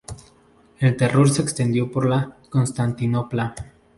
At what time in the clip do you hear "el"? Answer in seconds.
0.79-0.97